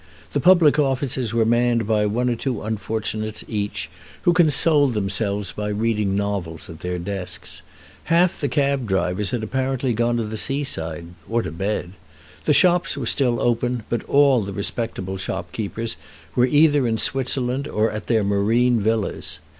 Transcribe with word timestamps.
The 0.31 0.39
public 0.39 0.79
offices 0.79 1.31
were 1.31 1.45
manned 1.45 1.85
by 1.85 2.07
one 2.07 2.27
or 2.27 2.35
two 2.35 2.63
unfortunates 2.63 3.45
each, 3.47 3.87
who 4.23 4.33
consoled 4.33 4.95
themselves 4.95 5.51
by 5.51 5.67
reading 5.69 6.15
novels 6.15 6.67
at 6.71 6.79
their 6.79 6.97
desks. 6.97 7.61
Half 8.05 8.41
the 8.41 8.47
cab 8.49 8.87
drivers 8.87 9.29
had 9.29 9.41
gone 9.41 9.49
apparently 9.49 9.93
to 9.93 10.23
the 10.23 10.37
seaside, 10.37 11.05
or 11.29 11.43
to 11.43 11.51
bed. 11.51 11.91
The 12.45 12.51
shops 12.53 12.97
were 12.97 13.05
still 13.05 13.39
open, 13.39 13.83
but 13.89 14.03
all 14.05 14.41
the 14.41 14.53
respectable 14.53 15.17
shopkeepers 15.19 15.97
were 16.35 16.47
either 16.47 16.87
in 16.87 16.97
Switzerland 16.97 17.67
or 17.67 17.91
at 17.91 18.07
their 18.07 18.23
marine 18.23 18.79
villas. 18.79 19.37